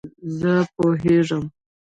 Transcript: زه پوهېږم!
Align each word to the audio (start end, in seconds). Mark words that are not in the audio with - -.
زه 0.39 0.53
پوهېږم! 0.75 1.43